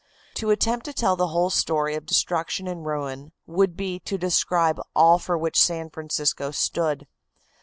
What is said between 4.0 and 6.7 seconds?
describe all for which San Francisco